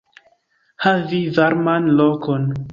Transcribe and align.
Havi 0.85 1.21
varman 1.37 1.89
lokon. 2.01 2.53